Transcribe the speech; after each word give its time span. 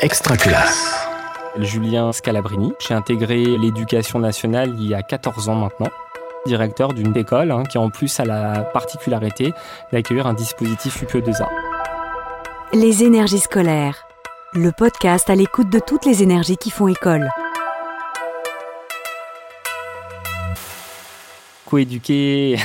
Extra 0.00 0.36
classe. 0.36 1.08
Julien 1.58 2.12
Scalabrini. 2.12 2.72
J'ai 2.78 2.94
intégré 2.94 3.44
l'éducation 3.44 4.20
nationale 4.20 4.72
il 4.78 4.86
y 4.86 4.94
a 4.94 5.02
14 5.02 5.48
ans 5.48 5.56
maintenant 5.56 5.88
directeur 6.46 6.94
d'une 6.94 7.14
école 7.16 7.50
hein, 7.50 7.64
qui 7.64 7.78
en 7.78 7.90
plus 7.90 8.20
a 8.20 8.24
la 8.24 8.60
particularité 8.60 9.52
d'accueillir 9.92 10.28
un 10.28 10.34
dispositif 10.34 11.02
UPE2A. 11.02 11.48
Les 12.72 13.02
énergies 13.02 13.40
scolaires, 13.40 14.06
le 14.54 14.70
podcast 14.70 15.28
à 15.30 15.34
l'écoute 15.34 15.68
de 15.68 15.80
toutes 15.80 16.06
les 16.06 16.22
énergies 16.22 16.56
qui 16.56 16.70
font 16.70 16.86
école. 16.86 17.28
Coéduquer, 21.66 22.56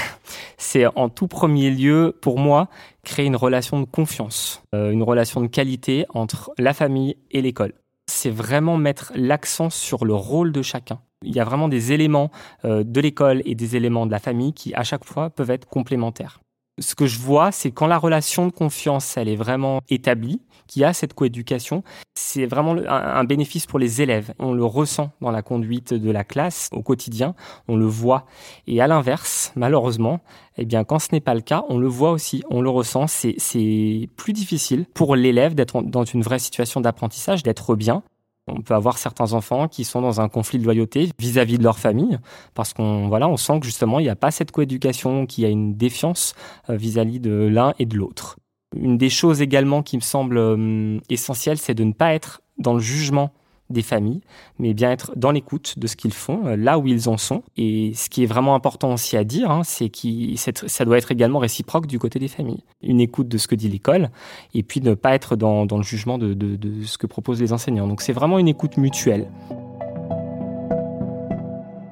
c'est 0.64 0.86
en 0.96 1.10
tout 1.10 1.28
premier 1.28 1.70
lieu, 1.70 2.18
pour 2.22 2.40
moi, 2.40 2.70
créer 3.04 3.26
une 3.26 3.36
relation 3.36 3.80
de 3.80 3.86
confiance, 3.86 4.64
euh, 4.74 4.92
une 4.92 5.04
relation 5.04 5.42
de 5.42 5.48
qualité 5.48 6.06
entre 6.14 6.52
la 6.58 6.74
famille 6.74 7.18
et 7.32 7.42
l'école. 7.42 7.74
C'est 8.08 8.30
vraiment 8.30 8.78
mettre 8.78 9.12
l'accent 9.16 9.70
sur 9.70 10.06
le 10.06 10.14
rôle 10.14 10.52
de 10.52 10.62
chacun. 10.62 11.00
Il 11.22 11.36
y 11.36 11.40
a 11.40 11.44
vraiment 11.44 11.68
des 11.68 11.92
éléments 11.92 12.32
euh, 12.66 12.84
de 12.84 13.02
l'école 13.02 13.42
et 13.46 13.56
des 13.56 13.76
éléments 13.76 14.06
de 14.06 14.12
la 14.12 14.20
famille 14.20 14.54
qui, 14.54 14.74
à 14.74 14.84
chaque 14.84 15.06
fois, 15.06 15.30
peuvent 15.30 15.52
être 15.52 15.68
complémentaires. 15.68 16.43
Ce 16.80 16.96
que 16.96 17.06
je 17.06 17.20
vois, 17.20 17.52
c'est 17.52 17.70
quand 17.70 17.86
la 17.86 18.00
relation 18.00 18.48
de 18.48 18.52
confiance, 18.52 19.16
elle 19.16 19.30
est 19.30 19.36
vraiment 19.36 19.82
établie, 19.90 20.42
qu'il 20.66 20.82
y 20.82 20.86
a 20.86 20.94
cette 20.94 21.14
coéducation, 21.14 21.84
c'est 22.16 22.48
vraiment 22.48 22.76
un 22.88 23.24
bénéfice 23.26 23.68
pour 23.68 23.78
les 23.78 24.02
élèves. 24.02 24.34
On 24.40 24.54
le 24.54 24.66
ressent 24.66 25.12
dans 25.22 25.30
la 25.30 25.44
conduite 25.44 25.94
de 25.94 26.10
la 26.10 26.24
classe 26.24 26.70
au 26.72 26.82
quotidien, 26.82 27.36
on 27.68 27.76
le 27.76 27.86
voit. 27.86 28.26
Et 28.66 28.82
à 28.82 28.88
l'inverse, 28.88 29.52
malheureusement, 29.56 30.22
eh 30.58 30.66
bien, 30.66 30.84
quand 30.84 30.98
ce 30.98 31.10
n'est 31.12 31.22
pas 31.22 31.36
le 31.36 31.42
cas, 31.42 31.64
on 31.70 31.78
le 31.78 31.88
voit 31.88 32.12
aussi, 32.12 32.44
on 32.50 32.62
le 32.62 32.70
ressent. 32.70 33.06
C'est 33.06 34.10
plus 34.16 34.34
difficile 34.34 34.86
pour 34.96 35.16
l'élève 35.16 35.54
d'être 35.54 35.84
dans 35.84 36.06
une 36.06 36.24
vraie 36.24 36.40
situation 36.40 36.82
d'apprentissage, 36.82 37.44
d'être 37.44 37.76
bien. 37.76 38.02
On 38.48 38.62
peut 38.62 38.74
avoir 38.74 38.98
certains 38.98 39.34
enfants 39.34 39.68
qui 39.68 39.86
sont 39.86 40.02
dans 40.02 40.20
un 40.20 40.28
conflit 40.28 40.60
de 40.60 40.66
loyauté 40.66 41.10
vis-à-vis 41.18 41.58
de 41.58 41.64
leur 41.64 41.80
famille, 41.80 42.20
parce 42.54 42.74
qu'on 42.74 43.08
voilà, 43.08 43.30
on 43.30 43.38
sent 43.38 43.60
que 43.62 43.66
justement 43.66 44.00
il 44.00 44.04
n'y 44.04 44.10
a 44.10 44.18
pas 44.18 44.32
cette 44.32 44.52
coéducation, 44.52 45.26
qu'il 45.26 45.44
y 45.44 45.48
a 45.48 45.50
une 45.50 45.76
défiance 45.76 46.36
euh, 46.70 46.76
vis-à-vis 46.76 47.20
de 47.20 47.32
l'un 47.32 47.74
et 47.80 47.86
de 47.86 47.96
l'autre. 47.96 48.38
Une 48.76 48.98
des 48.98 49.10
choses 49.10 49.42
également 49.42 49.82
qui 49.82 49.96
me 49.96 50.02
semble 50.02 50.38
euh, 50.38 51.00
essentielle, 51.10 51.58
c'est 51.58 51.76
de 51.76 51.84
ne 51.84 51.94
pas 51.94 52.14
être 52.14 52.42
dans 52.58 52.74
le 52.74 52.80
jugement 52.80 53.32
des 53.74 53.82
familles, 53.82 54.22
mais 54.60 54.74
bien 54.74 54.92
être 54.92 55.12
dans 55.16 55.32
l'écoute 55.32 55.78
de 55.78 55.88
ce 55.88 55.96
qu'ils 55.96 56.14
font, 56.14 56.46
euh, 56.46 56.56
là 56.56 56.80
où 56.80 56.88
ils 56.88 57.10
en 57.10 57.18
sont. 57.18 57.44
Et 57.58 57.94
ce 57.96 58.10
qui 58.10 58.24
est 58.24 58.28
vraiment 58.28 58.56
important 58.56 58.94
aussi 58.94 59.18
à 59.18 59.24
dire, 59.24 59.52
hein, 59.52 59.64
c'est 59.64 59.90
que 59.90 60.36
ça 60.36 60.86
doit 60.86 60.98
être 60.98 61.12
également 61.12 61.40
réciproque 61.40 61.88
du 61.88 62.00
côté 62.00 62.20
des 62.20 62.28
familles. 62.28 62.64
Une 62.82 63.02
écoute 63.02 63.28
de 63.28 63.38
ce 63.38 63.48
que 63.48 63.56
dit 63.56 63.70
l'école, 63.70 64.10
et 64.54 64.64
puis 64.64 64.82
ne 64.82 64.94
pas 64.94 65.14
être 65.14 65.36
dans, 65.36 65.66
le 65.66 65.84
jugement 65.84 66.18
de, 66.18 66.34
de 66.34 66.84
ce 66.84 66.98
que 66.98 67.08
proposent 67.08 67.42
les 67.42 67.54
enseignants. 67.54 67.88
Donc 67.88 68.02
c'est 68.02 68.14
vraiment 68.14 68.40
une 68.40 68.48
écoute 68.48 68.78
mutuelle. 68.78 69.28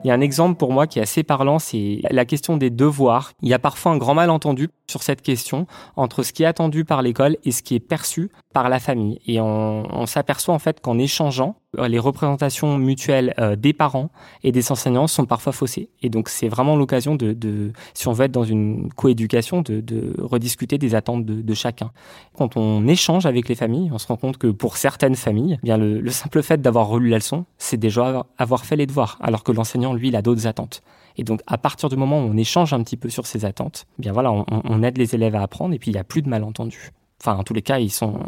Il 0.03 0.07
y 0.07 0.11
a 0.11 0.15
un 0.15 0.21
exemple 0.21 0.57
pour 0.57 0.73
moi 0.73 0.87
qui 0.87 0.97
est 0.97 1.01
assez 1.03 1.21
parlant, 1.21 1.59
c'est 1.59 2.01
la 2.09 2.25
question 2.25 2.57
des 2.57 2.71
devoirs. 2.71 3.33
Il 3.43 3.49
y 3.49 3.53
a 3.53 3.59
parfois 3.59 3.91
un 3.91 3.97
grand 3.97 4.15
malentendu 4.15 4.69
sur 4.89 5.03
cette 5.03 5.21
question 5.21 5.67
entre 5.95 6.23
ce 6.23 6.33
qui 6.33 6.41
est 6.41 6.47
attendu 6.47 6.85
par 6.85 7.03
l'école 7.03 7.37
et 7.43 7.51
ce 7.51 7.61
qui 7.61 7.75
est 7.75 7.79
perçu 7.79 8.31
par 8.51 8.69
la 8.69 8.79
famille. 8.79 9.19
Et 9.27 9.39
on, 9.39 10.05
s'aperçoit 10.07 10.55
en 10.55 10.59
fait 10.59 10.81
qu'en 10.81 10.97
échangeant, 10.97 11.55
les 11.77 11.99
représentations 11.99 12.77
mutuelles 12.77 13.33
euh, 13.39 13.55
des 13.55 13.73
parents 13.73 14.09
et 14.43 14.51
des 14.51 14.71
enseignants 14.71 15.07
sont 15.07 15.25
parfois 15.25 15.53
faussées. 15.53 15.89
Et 16.01 16.09
donc 16.09 16.29
c'est 16.29 16.49
vraiment 16.49 16.75
l'occasion 16.75 17.15
de, 17.15 17.71
si 17.93 18.07
on 18.07 18.11
veut 18.11 18.25
être 18.25 18.31
dans 18.31 18.43
une 18.43 18.91
coéducation, 18.93 19.61
de, 19.61 19.79
de 19.79 20.13
rediscuter 20.19 20.77
des 20.77 20.95
attentes 20.95 21.25
de, 21.25 21.53
chacun. 21.53 21.91
Quand 22.33 22.57
on 22.57 22.87
échange 22.87 23.25
avec 23.25 23.47
les 23.47 23.55
familles, 23.55 23.89
on 23.93 23.97
se 23.97 24.07
rend 24.07 24.17
compte 24.17 24.37
que 24.37 24.47
pour 24.47 24.77
certaines 24.77 25.15
familles, 25.15 25.59
eh 25.61 25.65
bien 25.65 25.77
le, 25.77 26.09
simple 26.09 26.41
fait 26.41 26.61
d'avoir 26.61 26.87
relu 26.87 27.09
la 27.09 27.17
leçon, 27.17 27.45
c'est 27.57 27.77
déjà 27.77 28.25
avoir 28.37 28.65
fait 28.65 28.75
les 28.75 28.85
devoirs, 28.85 29.17
alors 29.21 29.43
que 29.43 29.51
l'enseignant, 29.51 29.93
lui, 29.93 30.09
il 30.09 30.15
a 30.15 30.21
d'autres 30.21 30.47
attentes. 30.47 30.81
Et 31.17 31.23
donc, 31.23 31.41
à 31.45 31.57
partir 31.57 31.89
du 31.89 31.97
moment 31.97 32.19
où 32.19 32.29
on 32.29 32.37
échange 32.37 32.73
un 32.73 32.81
petit 32.83 32.97
peu 32.97 33.09
sur 33.09 33.27
ces 33.27 33.45
attentes, 33.45 33.85
eh 33.99 34.01
bien 34.01 34.13
voilà, 34.13 34.31
on, 34.31 34.83
aide 34.83 34.97
les 34.97 35.13
élèves 35.13 35.35
à 35.35 35.41
apprendre 35.41 35.73
et 35.73 35.79
puis 35.79 35.91
il 35.91 35.93
n'y 35.93 35.99
a 35.99 36.03
plus 36.03 36.21
de 36.21 36.29
malentendus. 36.29 36.91
Enfin, 37.21 37.37
en 37.37 37.43
tous 37.43 37.53
les 37.53 37.61
cas, 37.61 37.79
ils 37.79 37.91
sont 37.91 38.19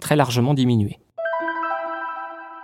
très 0.00 0.16
largement 0.16 0.54
diminués 0.54 0.98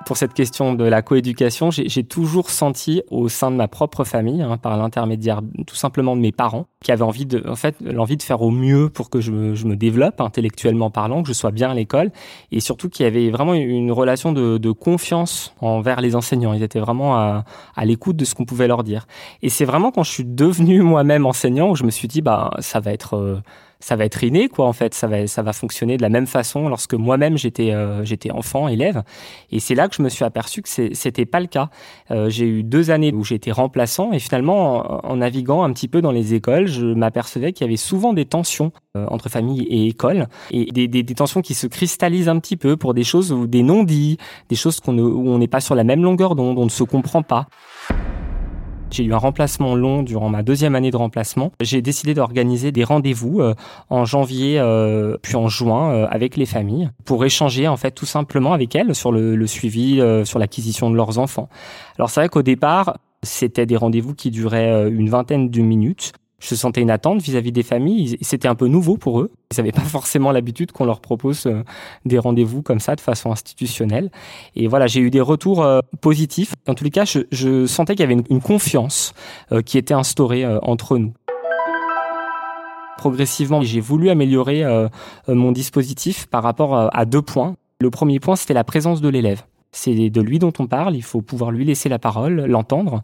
pour 0.07 0.17
cette 0.17 0.35
question 0.35 0.75
de 0.75 0.85
la 0.85 1.03
coéducation, 1.03 1.73
j'ai 1.73 2.05
toujours 2.05 2.51
senti 2.51 3.03
au 3.11 3.29
sein 3.29 3.51
de 3.51 3.57
ma 3.57 3.67
propre 3.67 4.05
famille, 4.05 4.41
hein, 4.41 4.57
par 4.57 4.77
l'intermédiaire 4.77 5.41
tout 5.67 5.75
simplement 5.75 6.15
de 6.15 6.21
mes 6.21 6.31
parents, 6.31 6.69
qui 6.81 6.93
avaient 6.93 7.03
envie 7.03 7.27
de, 7.27 7.43
en 7.49 7.57
fait, 7.57 7.75
l'envie 7.81 8.17
de 8.17 8.23
faire 8.23 8.41
au 8.41 8.53
mieux 8.53 8.89
pour 8.89 9.11
que 9.11 9.21
je 9.21 9.33
me, 9.33 9.57
je 9.57 9.67
me, 9.67 9.75
développe 9.75 10.21
intellectuellement 10.21 10.91
parlant, 10.91 11.23
que 11.23 11.29
je 11.29 11.33
sois 11.33 11.51
bien 11.51 11.71
à 11.73 11.75
l'école, 11.75 12.13
et 12.53 12.61
surtout 12.61 12.89
qu'il 12.89 13.03
y 13.03 13.07
avait 13.09 13.31
vraiment 13.31 13.53
une 13.55 13.91
relation 13.91 14.31
de, 14.31 14.59
de, 14.59 14.71
confiance 14.71 15.53
envers 15.61 16.01
les 16.01 16.15
enseignants. 16.15 16.53
Ils 16.53 16.63
étaient 16.63 16.79
vraiment 16.79 17.17
à, 17.17 17.45
à 17.75 17.85
l'écoute 17.85 18.15
de 18.15 18.25
ce 18.25 18.37
qu'on 18.37 18.45
pouvait 18.45 18.69
leur 18.69 18.85
dire. 18.85 19.09
Et 19.43 19.49
c'est 19.49 19.65
vraiment 19.65 19.91
quand 19.91 20.05
je 20.05 20.13
suis 20.13 20.25
devenu 20.25 20.83
moi-même 20.83 21.27
enseignant 21.27 21.71
où 21.71 21.75
je 21.75 21.83
me 21.83 21.91
suis 21.91 22.07
dit, 22.07 22.23
bah, 22.23 22.53
ça 22.61 22.79
va 22.79 22.93
être 22.93 23.17
euh, 23.17 23.41
ça 23.81 23.97
va 23.97 24.05
être 24.05 24.23
inné 24.25 24.49
quoi 24.49 24.67
en 24.67 24.73
fait. 24.73 24.95
Ça 24.95 25.07
va 25.07 25.27
ça 25.27 25.43
va 25.43 25.53
fonctionner 25.53 25.97
de 25.97 26.03
la 26.03 26.09
même 26.09 26.27
façon 26.27 26.69
lorsque 26.69 26.95
moi-même 26.95 27.37
j'étais 27.37 27.73
euh, 27.73 28.05
j'étais 28.05 28.31
enfant 28.31 28.69
élève. 28.69 29.03
Et 29.51 29.61
c'est 29.61 29.75
là 29.75 29.89
que 29.89 29.95
je 29.95 30.03
me 30.03 30.09
suis 30.09 30.25
aperçu 30.25 30.63
que 30.63 30.69
c'était 30.69 31.27
pas 31.27 31.41
le 31.41 31.47
cas. 31.47 31.71
Euh, 32.11 32.29
j'ai 32.31 32.47
eu 32.47 32.63
deux 32.63 32.91
années 32.91 33.13
où 33.13 33.25
j'étais 33.25 33.53
remplaçant 33.53 34.13
et 34.13 34.19
finalement 34.19 35.07
en, 35.07 35.17
naviguant 35.17 35.63
un 35.63 35.73
petit 35.73 35.89
peu 35.89 36.03
dans 36.03 36.13
les 36.13 36.35
écoles 36.35 36.67
je 36.67 36.87
m'apercevais 36.87 37.53
qu'il 37.53 37.67
y 37.67 37.69
avait 37.69 37.77
souvent 37.77 38.13
des 38.13 38.25
tensions 38.25 38.73
euh, 38.97 39.07
entre 39.09 39.29
famille 39.29 39.63
et 39.63 39.89
école 39.89 40.29
et 40.51 40.67
des, 40.67 40.89
des, 40.89 41.03
des, 41.03 41.15
tensions 41.15 41.41
qui 41.41 41.55
se 41.55 41.67
cristallisent 41.67 42.29
un 42.29 42.39
petit 42.39 42.57
peu 42.57 42.77
pour 42.77 42.95
des 42.95 43.05
choses 43.05 43.33
ou 43.33 43.47
des 43.47 43.63
non-dits 43.63 44.19
des 44.49 44.57
choses 44.57 44.81
qu'on 44.81 44.99
où 44.99 45.29
on 45.29 45.39
n'est 45.39 45.49
pas 45.49 45.61
sur 45.61 45.75
la 45.75 45.85
même 45.85 46.03
longueur 46.03 46.35
d'onde 46.35 46.59
on 46.59 46.65
ne 46.65 46.71
se 46.71 46.85
comprend 46.85 47.23
pas 47.23 47.47
j'ai 48.97 49.05
eu 49.05 49.13
un 49.13 49.19
remplacement 49.19 49.75
long 49.75 50.03
durant 50.03 50.31
ma 50.31 50.43
deuxième 50.43 50.75
année 50.75 50.91
de 50.91 50.97
remplacement. 50.97 51.53
J'ai 51.61 51.83
décidé 51.83 52.15
d'organiser 52.15 52.73
des 52.73 52.83
rendez-vous 52.83 53.41
euh, 53.41 53.55
en 53.91 54.07
janvier 54.07 54.59
euh, 54.59 55.19
puis 55.21 55.37
en 55.37 55.49
juin 55.49 55.93
euh, 55.93 56.07
avec 56.11 56.37
les 56.37 56.47
familles 56.47 56.91
pour 57.05 57.25
échanger 57.25 57.69
en 57.69 57.77
fait 57.77 57.91
tout 57.91 58.07
simplement 58.07 58.55
avec 58.55 58.75
elles 58.75 58.95
sur 58.95 59.13
le, 59.13 59.37
le 59.37 59.47
suivi, 59.47 60.01
sur 60.25 60.39
l'acquisition 60.39 60.91
de 60.91 60.97
leurs 60.97 61.19
enfants. 61.19 61.49
Alors 61.99 62.11
c'est 62.11 62.21
vrai 62.21 62.29
qu'au 62.29 62.43
départ, 62.43 62.97
c'était 63.23 63.67
des 63.67 63.77
rendez-vous 63.77 64.15
qui 64.15 64.31
duraient 64.31 64.89
une 64.89 65.11
vingtaine 65.11 65.51
de 65.51 65.61
minutes 65.61 66.13
je 66.39 66.55
sentais 66.55 66.83
une 66.83 66.91
attente 66.91 67.23
vis-à-vis 67.23 67.53
des 67.53 67.63
familles. 67.63 68.19
C'était 68.21 68.49
un 68.49 68.55
peu 68.55 68.67
nouveau 68.67 68.97
pour 68.97 69.21
eux. 69.21 69.31
Ils 69.53 69.59
n'avaient 69.59 69.73
pas 69.73 69.81
forcément 69.81 70.33
l'habitude 70.33 70.73
qu'on 70.73 70.85
leur 70.85 71.01
propose 71.01 71.47
euh, 71.47 71.63
des 72.05 72.19
rendez-vous 72.19 72.63
comme 72.63 72.81
ça 72.81 72.95
de 72.95 73.01
façon 73.01 73.33
institutionnelle. 73.33 74.11
Et 74.55 74.69
voilà, 74.69 74.87
j'ai 74.87 75.01
eu 75.01 75.11
des 75.11 75.21
retours 75.21 75.63
euh, 75.63 75.81
positifs. 76.01 76.55
En 76.67 76.75
tous 76.75 76.85
les 76.85 76.91
cas, 76.91 77.05
je, 77.05 77.67
sentais 77.67 77.95
qu'il 77.95 78.09
y 78.09 78.13
avait 78.13 78.23
une, 78.29 78.41
confiance 78.41 79.15
euh, 79.51 79.63
qui 79.63 79.79
était 79.79 79.95
instaurée 79.95 80.47
entre 80.63 80.99
nous. 80.99 81.13
Progressivement, 82.99 83.63
j'ai 83.63 83.81
voulu 83.81 84.09
améliorer 84.09 84.65
mon 85.29 85.53
dispositif 85.53 86.27
par 86.27 86.43
rapport 86.43 86.89
à 86.93 87.05
deux 87.05 87.23
points. 87.23 87.57
Le 87.81 87.91
premier 87.91 88.21
point, 88.21 88.37
c'était 88.37 88.55
la 88.55 88.65
présence 88.65 89.01
de 89.01 89.09
l'élève 89.09 89.43
c'est 89.77 90.11
de 90.11 90.21
lui 90.23 90.39
dont 90.39 90.53
on 90.59 90.67
parle, 90.67 90.97
il 90.97 91.03
faut 91.03 91.21
pouvoir 91.21 91.51
lui 91.51 91.65
laisser 91.65 91.89
la 91.89 91.99
parole, 91.99 92.47
l'entendre. 92.47 93.03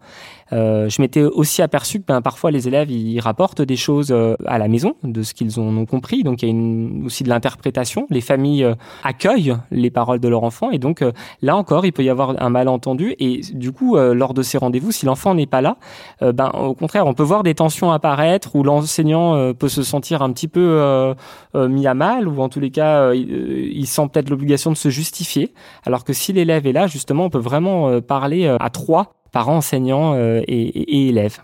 Euh, 0.52 0.88
je 0.88 1.00
m'étais 1.02 1.22
aussi 1.22 1.62
aperçu 1.62 2.00
que 2.00 2.06
ben, 2.06 2.22
parfois 2.22 2.50
les 2.50 2.68
élèves 2.68 2.90
ils 2.90 3.20
rapportent 3.20 3.62
des 3.62 3.76
choses 3.76 4.10
euh, 4.10 4.36
à 4.46 4.58
la 4.58 4.68
maison 4.68 4.96
de 5.02 5.22
ce 5.22 5.34
qu'ils 5.34 5.60
ont 5.60 5.84
compris, 5.86 6.22
donc 6.22 6.42
il 6.42 6.46
y 6.46 6.48
a 6.48 6.50
une, 6.50 7.04
aussi 7.04 7.24
de 7.24 7.28
l'interprétation. 7.28 8.06
Les 8.10 8.20
familles 8.22 8.64
euh, 8.64 8.74
accueillent 9.04 9.56
les 9.70 9.90
paroles 9.90 10.20
de 10.20 10.28
leur 10.28 10.44
enfant 10.44 10.70
et 10.70 10.78
donc 10.78 11.02
euh, 11.02 11.12
là 11.42 11.56
encore 11.56 11.84
il 11.84 11.92
peut 11.92 12.04
y 12.04 12.10
avoir 12.10 12.42
un 12.42 12.48
malentendu 12.48 13.14
et 13.18 13.40
du 13.52 13.72
coup 13.72 13.96
lors 13.96 14.32
de 14.32 14.42
ces 14.42 14.56
rendez-vous, 14.56 14.92
si 14.92 15.04
l'enfant 15.04 15.34
n'est 15.34 15.46
pas 15.46 15.60
là, 15.60 15.76
ben 16.20 16.50
au 16.50 16.74
contraire 16.74 17.06
on 17.06 17.14
peut 17.14 17.22
voir 17.22 17.42
des 17.42 17.54
tensions 17.54 17.92
apparaître 17.92 18.56
où 18.56 18.62
l'enseignant 18.62 19.52
peut 19.54 19.68
se 19.68 19.82
sentir 19.82 20.22
un 20.22 20.32
petit 20.32 20.48
peu 20.48 21.14
mis 21.54 21.86
à 21.86 21.94
mal 21.94 22.28
ou 22.28 22.40
en 22.40 22.48
tous 22.48 22.60
les 22.60 22.70
cas 22.70 23.12
il, 23.12 23.30
il 23.72 23.86
sent 23.86 24.08
peut-être 24.12 24.30
l'obligation 24.30 24.70
de 24.70 24.76
se 24.76 24.88
justifier, 24.88 25.52
alors 25.84 26.04
que 26.04 26.12
si 26.12 26.32
l'élève 26.32 26.61
et 26.66 26.72
là, 26.72 26.86
justement, 26.86 27.26
on 27.26 27.30
peut 27.30 27.38
vraiment 27.38 27.88
euh, 27.88 28.00
parler 28.00 28.46
euh, 28.46 28.56
à 28.60 28.70
trois, 28.70 29.14
parents, 29.32 29.56
enseignants 29.56 30.14
euh, 30.14 30.40
et, 30.46 31.08
élèves. 31.08 31.40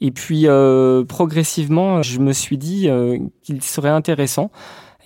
Et 0.00 0.10
puis, 0.10 0.46
progressivement, 1.08 2.02
je 2.02 2.18
me 2.20 2.34
suis 2.34 2.58
dit 2.58 2.86
qu'il 3.42 3.62
serait 3.62 3.88
intéressant 3.88 4.50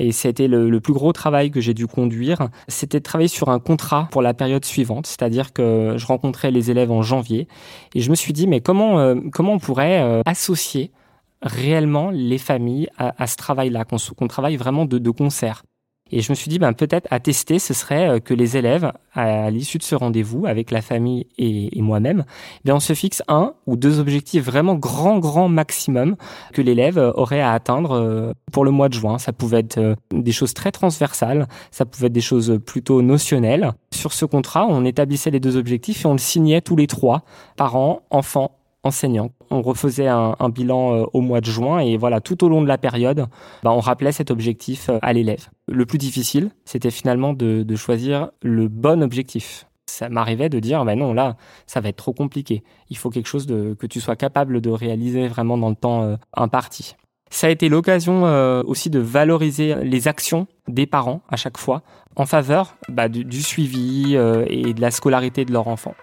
et 0.00 0.10
c'était 0.10 0.48
le, 0.48 0.68
le, 0.68 0.80
plus 0.80 0.92
gros 0.92 1.12
travail 1.12 1.52
que 1.52 1.60
j'ai 1.60 1.74
dû 1.74 1.86
conduire, 1.86 2.48
c'était 2.66 2.98
de 2.98 3.04
travailler 3.04 3.28
sur 3.28 3.50
un 3.50 3.60
contrat 3.60 4.08
pour 4.10 4.20
la 4.20 4.34
période 4.34 4.64
suivante, 4.64 5.06
c'est-à-dire 5.06 5.52
que 5.52 5.94
je 5.96 6.06
rencontrais 6.06 6.50
les 6.50 6.72
élèves 6.72 6.90
en 6.90 7.02
janvier 7.02 7.46
et 7.94 8.00
je 8.00 8.10
me 8.10 8.16
suis 8.16 8.32
dit 8.32 8.48
mais 8.48 8.60
comment 8.60 9.14
comment 9.30 9.52
on 9.52 9.58
pourrait 9.60 10.22
associer 10.26 10.90
réellement 11.42 12.10
les 12.10 12.38
familles 12.38 12.88
à, 12.98 13.28
ce 13.28 13.36
travail-là, 13.36 13.84
qu'on 13.84 14.26
travaille 14.26 14.56
vraiment 14.56 14.86
de, 14.86 14.98
de 14.98 15.10
concert? 15.10 15.62
Et 16.12 16.20
je 16.22 16.30
me 16.30 16.34
suis 16.34 16.48
dit, 16.48 16.58
ben, 16.58 16.72
peut-être 16.72 17.06
à 17.10 17.20
tester, 17.20 17.58
ce 17.58 17.74
serait 17.74 18.08
euh, 18.08 18.18
que 18.20 18.34
les 18.34 18.56
élèves, 18.56 18.92
à 19.14 19.50
l'issue 19.50 19.78
de 19.78 19.82
ce 19.82 19.94
rendez-vous 19.94 20.46
avec 20.46 20.70
la 20.70 20.82
famille 20.82 21.26
et, 21.38 21.70
moi-même, 21.80 22.24
eh 22.64 22.72
on 22.72 22.80
se 22.80 22.92
fixe 22.92 23.22
un 23.28 23.54
ou 23.66 23.76
deux 23.76 23.98
objectifs 23.98 24.44
vraiment 24.44 24.74
grand, 24.74 25.18
grand 25.18 25.48
maximum 25.48 26.16
que 26.52 26.62
l'élève 26.62 26.98
euh, 26.98 27.12
aurait 27.14 27.40
à 27.40 27.52
atteindre 27.52 27.92
euh, 27.92 28.32
pour 28.52 28.64
le 28.64 28.70
mois 28.70 28.88
de 28.88 28.94
juin. 28.94 29.18
Ça 29.18 29.32
pouvait 29.32 29.60
être 29.60 29.96
des 30.12 30.32
choses 30.32 30.54
très 30.54 30.72
transversales, 30.72 31.48
ça 31.70 31.84
pouvait 31.84 32.06
être 32.06 32.12
des 32.12 32.20
choses 32.20 32.60
plutôt 32.64 33.02
notionnelles. 33.02 33.72
Sur 33.92 34.12
ce 34.12 34.24
contrat, 34.24 34.66
on 34.68 34.84
établissait 34.84 35.30
les 35.30 35.40
deux 35.40 35.56
objectifs 35.56 36.04
et 36.04 36.06
on 36.06 36.12
le 36.12 36.18
signait 36.18 36.60
tous 36.60 36.76
les 36.76 36.86
trois, 36.86 37.22
parents, 37.56 38.02
enfants 38.10 38.59
enseignants. 38.82 39.30
On 39.50 39.62
refaisait 39.62 40.08
un, 40.08 40.34
bilan 40.48 40.94
euh, 40.94 41.04
au 41.12 41.20
mois 41.20 41.40
de 41.40 41.46
juin 41.46 41.80
et 41.80 41.96
voilà, 41.96 42.20
tout 42.20 42.44
au 42.44 42.48
long 42.48 42.62
de 42.62 42.66
la 42.66 42.78
période, 42.78 43.26
bah, 43.62 43.72
on 43.72 43.80
rappelait 43.80 44.12
cet 44.12 44.30
objectif 44.30 44.88
euh, 44.88 44.98
à 45.02 45.12
l'élève. 45.12 45.48
Le 45.68 45.86
plus 45.86 45.98
difficile, 45.98 46.50
c'était 46.64 46.90
finalement 46.90 47.32
de, 47.32 47.64
choisir 47.76 48.30
le 48.42 48.68
bon 48.68 49.02
objectif. 49.02 49.66
Ça 49.86 50.08
m'arrivait 50.08 50.48
de 50.48 50.60
dire, 50.60 50.84
ben 50.84 50.98
non, 50.98 51.12
là, 51.12 51.36
ça 51.66 51.80
va 51.80 51.88
être 51.88 51.96
trop 51.96 52.12
compliqué. 52.12 52.62
Il 52.90 52.96
faut 52.96 53.10
quelque 53.10 53.26
chose 53.26 53.46
de, 53.46 53.74
que 53.74 53.86
tu 53.86 54.00
sois 54.00 54.16
capable 54.16 54.60
de 54.60 54.70
réaliser 54.70 55.26
vraiment 55.28 55.58
dans 55.58 55.70
le 55.70 55.74
temps 55.74 56.02
euh, 56.02 56.16
imparti. 56.34 56.94
Ça 57.32 57.46
a 57.46 57.50
été 57.50 57.68
l'occasion 57.68 58.24
aussi 58.66 58.90
de 58.90 58.98
valoriser 58.98 59.76
les 59.84 60.08
actions 60.08 60.48
des 60.66 60.86
parents 60.86 61.22
à 61.28 61.36
chaque 61.36 61.58
fois 61.58 61.82
en 62.16 62.26
faveur 62.26 62.74
bah, 62.88 63.08
du, 63.08 63.40
suivi 63.40 64.16
et 64.16 64.74
de 64.74 64.80
la 64.80 64.90
scolarité 64.90 65.44
de 65.44 65.52
leur 65.52 65.68
enfant. 65.68 65.94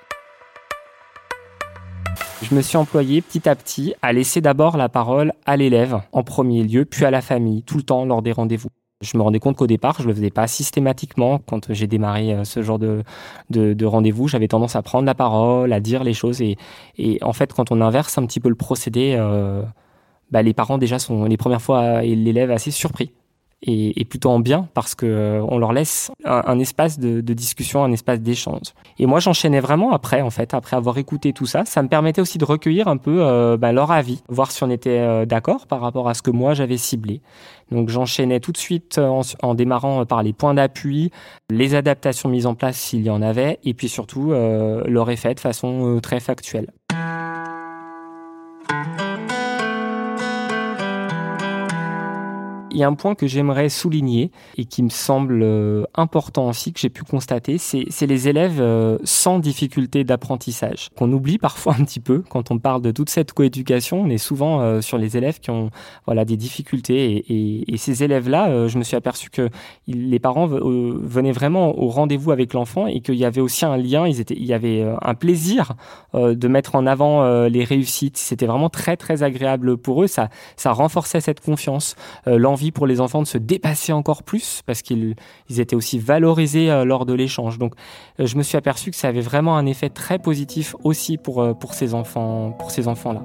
Je 2.44 2.54
me 2.54 2.62
suis 2.62 2.78
employé 2.78 3.22
petit 3.22 3.50
à 3.50 3.56
petit 3.56 3.95
à 4.04 4.13
laisser 4.13 4.42
d'abord 4.42 4.78
la 4.78 4.89
parole 4.89 5.34
à 5.48 5.57
l'élève 5.57 6.00
en 6.12 6.24
premier 6.24 6.63
lieu, 6.63 6.86
puis 6.86 7.04
à 7.04 7.12
la 7.12 7.22
famille, 7.22 7.63
tout 7.63 7.78
le 7.78 7.84
temps 7.84 8.06
lors 8.06 8.22
des 8.22 8.31
rendez-vous. 8.31 8.69
Je 9.01 9.18
me 9.18 9.24
rendais 9.24 9.39
compte 9.39 9.57
qu'au 9.57 9.68
départ, 9.68 10.01
je 10.01 10.07
le 10.07 10.13
faisais 10.13 10.30
pas 10.30 10.48
systématiquement. 10.48 11.39
Quand 11.48 11.72
j'ai 11.74 11.88
démarré 11.88 12.34
euh, 12.34 12.44
ce 12.44 12.62
genre 12.62 12.80
de, 12.80 13.04
de, 13.50 13.86
rendez-vous, 13.86 14.28
j'avais 14.28 14.48
tendance 14.48 14.75
à 14.75 14.81
prendre 14.81 15.06
la 15.06 15.16
parole, 15.16 15.74
à 15.74 15.80
dire 15.80 16.04
les 16.04 16.13
choses. 16.13 16.42
Et, 16.42 16.57
et 16.98 17.18
en 17.22 17.34
fait, 17.34 17.54
quand 17.54 17.72
on 17.72 17.81
inverse 17.81 18.18
un 18.18 18.25
petit 18.25 18.39
peu 18.39 18.50
le 18.50 18.56
procédé, 18.56 19.16
euh, 19.18 19.63
bah, 20.31 20.42
les 20.42 20.54
parents 20.54 20.78
déjà 20.78 21.00
sont 21.00 21.25
les 21.25 21.38
premières 21.38 21.62
fois 21.62 22.04
et 22.04 22.16
l'élève 22.16 22.51
assez 22.51 22.72
surpris 22.72 23.12
et, 23.63 24.06
plutôt 24.06 24.30
en 24.30 24.39
bien 24.39 24.69
parce 24.74 24.95
que 24.95 25.06
euh, 25.06 25.42
on 25.50 25.57
leur 25.57 25.74
laisse 25.74 26.12
un, 26.24 26.59
espace 26.59 27.00
de, 27.00 27.21
discussion, 27.33 27.83
un 27.83 27.92
espace 27.92 28.19
d'échange. 28.19 28.74
Et 29.00 29.06
moi, 29.06 29.19
j'enchaînais 29.19 29.59
vraiment 29.59 29.92
après, 29.92 30.21
en 30.21 30.30
fait, 30.30 30.54
après 30.54 30.75
avoir 30.75 30.98
écouté 30.98 31.33
tout 31.33 31.45
ça, 31.45 31.65
ça 31.65 31.81
me 31.81 31.88
permettait 31.88 32.21
aussi 32.21 32.38
de 32.38 32.45
recueillir 32.45 32.88
un 32.88 32.98
peu 32.98 33.18
euh, 33.21 33.57
bah, 33.57 33.71
leur 33.71 33.92
avis, 33.92 34.21
voir 34.30 34.51
si 34.51 34.63
on 34.63 34.69
était 34.69 35.00
euh, 35.00 35.25
d'accord 35.25 35.68
par 35.68 35.81
rapport 35.81 36.07
à 36.07 36.13
ce 36.13 36.21
que 36.21 36.31
moi 36.31 36.54
j'avais 36.54 36.77
ciblé. 36.77 37.21
Donc 37.71 37.89
j'enchaînais 37.89 38.39
tout 38.39 38.51
de 38.51 38.57
suite 38.57 38.98
en, 38.98 39.21
en, 39.42 39.56
démarrant 39.56 40.06
par 40.06 40.24
les 40.24 40.33
points 40.33 40.53
d'appui, 40.53 41.12
les 41.50 41.75
adaptations 41.75 42.30
mises 42.30 42.45
en 42.45 42.56
place 42.56 42.77
s'il 42.77 43.01
y 43.01 43.10
en 43.10 43.21
avait, 43.21 43.60
et 43.65 43.74
puis 43.74 43.89
surtout 43.89 44.31
leur 44.31 45.10
effet 45.10 45.33
de 45.33 45.39
façon 45.42 46.00
très 46.01 46.21
factuelle. 46.21 46.71
Il 52.77 52.81
y 52.81 52.83
a 52.83 52.88
un 52.88 52.94
point 52.94 53.15
que 53.15 53.25
j'aimerais 53.25 53.69
souligner 53.69 54.29
et 54.56 54.65
qui 54.65 54.83
me 54.83 54.89
semble 54.89 55.41
euh, 55.41 55.83
important 55.95 56.47
aussi, 56.47 56.71
que 56.74 56.79
j'ai 56.79 56.91
pu 56.91 57.03
constater, 57.03 57.57
c'est 57.57 58.06
les 58.06 58.27
élèves 58.27 58.62
euh, 58.62 59.00
sans 59.03 59.39
difficulté 59.39 60.03
d'apprentissage, 60.03 60.89
qu'on 60.95 61.12
oublie 61.12 61.39
parfois 61.39 61.74
un 61.74 61.83
petit 61.83 62.00
peu 62.00 62.24
quand 62.29 62.51
on 62.51 62.59
parle 62.59 62.83
de 62.83 62.91
toute 62.91 63.09
cette 63.09 63.33
coéducation. 63.33 64.01
On 64.01 64.09
est 64.12 64.19
souvent 64.19 64.62
euh, 64.62 64.81
sur 64.81 65.00
les 65.00 65.18
élèves 65.18 65.39
qui 65.39 65.50
ont 65.50 65.71
voilà 66.06 66.24
des 66.24 66.38
difficultés 66.38 67.25
et, 67.27 67.77
ces 67.77 68.03
élèves-là, 68.03 68.68
je 68.68 68.77
me 68.79 68.83
suis 68.83 68.95
aperçu 68.95 69.29
que 69.29 69.50
les 69.88 70.19
parents 70.19 70.47
venaient 70.47 71.31
vraiment 71.31 71.77
au 71.77 71.89
rendez-vous 71.89 72.31
avec 72.31 72.53
l'enfant 72.53 72.88
et 72.88 73.01
qu'il 73.01 73.15
y 73.15 73.24
avait 73.24 73.39
aussi 73.39 73.65
un 73.65 73.77
lien, 73.77 74.07
ils 74.07 74.19
étaient, 74.19 74.35
il 74.35 74.45
y 74.45 74.53
avait 74.53 74.83
un 75.01 75.13
plaisir 75.13 75.74
de 76.15 76.47
mettre 76.47 76.75
en 76.75 76.88
avant 76.88 77.45
les 77.47 77.63
réussites. 77.63 78.18
C'était 78.18 78.47
vraiment 78.47 78.69
très 78.69 78.97
très 78.97 79.21
agréable 79.21 79.77
pour 79.77 80.03
eux. 80.03 80.07
Ça 80.07 80.29
renforçait 80.65 81.21
cette 81.21 81.39
confiance, 81.39 81.95
l'envie 82.25 82.67
pour 82.72 82.88
les 82.88 83.02
enfants 83.02 83.22
de 83.22 83.28
se 83.28 83.38
dépasser 83.38 83.94
encore 83.94 84.24
plus 84.24 84.62
parce 84.66 84.81
qu'ils 84.81 85.16
étaient 85.58 85.75
aussi 85.75 86.00
valorisés 86.00 86.69
euh, 86.72 86.86
lors 86.86 87.06
de 87.06 87.14
l'échange. 87.14 87.58
Donc, 87.58 87.74
euh, 88.19 88.25
je 88.25 88.38
me 88.38 88.44
suis 88.44 88.58
aperçu 88.58 88.92
que 88.92 88.98
ça 88.98 89.08
avait 89.08 89.22
vraiment 89.22 89.58
un 89.58 89.66
effet 89.66 89.90
très 89.90 90.19
positif 90.19 90.75
aussi 90.84 91.18
pour, 91.18 91.42
euh, 91.42 91.54
pour 91.54 91.74
ces 91.74 91.94
enfants, 91.94 92.52
pour 92.58 92.72
ces 92.72 92.88
enfants-là. 92.88 93.24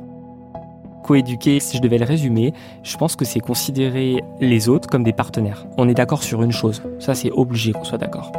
Coéduquer, 1.04 1.58
si 1.58 1.76
je 1.76 1.82
devais 1.82 1.98
le 1.98 2.04
résumer, 2.04 2.52
je 2.84 2.96
pense 2.96 3.16
que 3.16 3.24
c'est 3.24 3.40
considérer 3.40 4.22
les 4.40 4.68
autres 4.68 4.88
comme 4.88 5.02
des 5.02 5.12
partenaires. 5.12 5.66
On 5.76 5.88
est 5.88 5.94
d'accord 5.94 6.22
sur 6.22 6.42
une 6.42 6.52
chose, 6.52 6.82
ça 7.00 7.14
c'est 7.14 7.32
obligé 7.32 7.72
qu'on 7.72 7.84
soit 7.84 7.98
d'accord. 7.98 8.30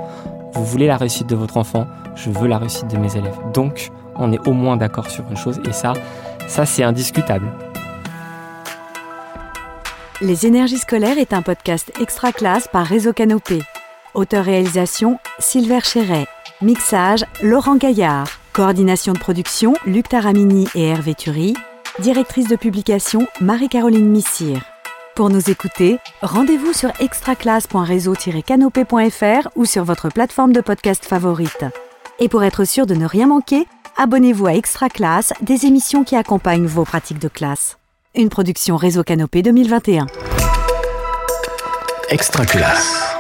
Vous 0.53 0.63
voulez 0.63 0.87
la 0.87 0.95
réussite 0.95 1.27
de 1.27 1.35
votre 1.35 1.57
enfant, 1.57 1.87
je 2.15 2.29
veux 2.29 2.47
la 2.47 2.57
réussite 2.57 2.87
de 2.89 2.97
mes 2.97 3.17
élèves. 3.17 3.37
Donc, 3.53 3.89
on 4.15 4.31
est 4.31 4.47
au 4.47 4.53
moins 4.53 4.77
d'accord 4.77 5.09
sur 5.09 5.29
une 5.29 5.35
chose 5.35 5.59
et 5.67 5.73
ça, 5.73 5.93
ça 6.47 6.65
c'est 6.65 6.83
indiscutable. 6.83 7.51
Les 10.21 10.45
énergies 10.45 10.77
scolaires 10.77 11.17
est 11.17 11.33
un 11.33 11.41
podcast 11.41 11.91
extra 11.99 12.31
classe 12.31 12.67
par 12.67 12.85
Réseau 12.85 13.13
Canopé. 13.13 13.63
Auteur-réalisation 14.13 15.17
Silver 15.39 15.79
Chéret. 15.81 16.27
Mixage 16.61 17.25
Laurent 17.41 17.77
Gaillard. 17.77 18.27
Coordination 18.53 19.13
de 19.13 19.19
production 19.19 19.73
Luc 19.87 20.09
Taramini 20.09 20.67
et 20.75 20.83
Hervé 20.83 21.15
Thury. 21.15 21.55
Directrice 21.99 22.47
de 22.47 22.55
publication 22.55 23.27
Marie-Caroline 23.41 24.07
Missire. 24.07 24.61
Pour 25.15 25.29
nous 25.29 25.49
écouter, 25.49 25.97
rendez-vous 26.21 26.73
sur 26.73 26.91
extraclasse.réseau-canopé.fr 27.01 29.49
ou 29.55 29.65
sur 29.65 29.83
votre 29.83 30.09
plateforme 30.09 30.53
de 30.53 30.61
podcast 30.61 31.05
favorite. 31.05 31.65
Et 32.19 32.29
pour 32.29 32.43
être 32.43 32.65
sûr 32.65 32.85
de 32.85 32.93
ne 32.93 33.07
rien 33.07 33.25
manquer, 33.27 33.65
abonnez-vous 33.97 34.45
à 34.45 34.53
Extra 34.53 34.89
Classe, 34.89 35.33
des 35.41 35.65
émissions 35.65 36.03
qui 36.03 36.15
accompagnent 36.15 36.67
vos 36.67 36.85
pratiques 36.85 37.19
de 37.19 37.29
classe. 37.29 37.79
Une 38.15 38.29
production 38.29 38.77
Réseau 38.77 39.03
Canopé 39.03 39.41
2021. 39.41 40.05
Extra 42.11 42.45
classe. 42.45 43.12